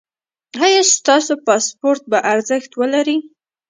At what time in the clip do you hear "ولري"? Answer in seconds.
2.79-3.17